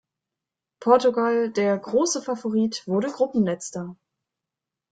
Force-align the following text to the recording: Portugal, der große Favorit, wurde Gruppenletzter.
Portugal, 0.79 1.51
der 1.51 1.77
große 1.77 2.23
Favorit, 2.23 2.81
wurde 2.87 3.11
Gruppenletzter. 3.11 3.95